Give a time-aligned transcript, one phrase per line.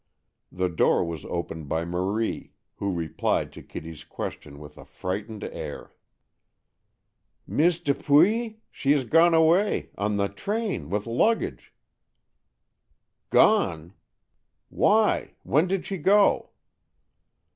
[0.51, 5.91] The door was opened by Marie, who replied to Kitty's question with a frightened air.
[7.45, 8.61] "Miss Dupuy?
[8.71, 9.91] She is gone away.
[9.99, 11.71] On the train, with luggage."
[13.29, 13.93] "Gone!
[14.69, 16.49] Why, when did she go?"